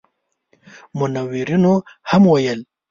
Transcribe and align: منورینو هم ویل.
منورینو 0.97 1.75
هم 2.09 2.23
ویل. 2.31 2.59